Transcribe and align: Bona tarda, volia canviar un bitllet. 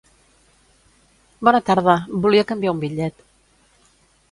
Bona 1.49 1.61
tarda, 1.67 1.95
volia 2.25 2.47
canviar 2.55 2.75
un 2.77 2.83
bitllet. 2.87 3.25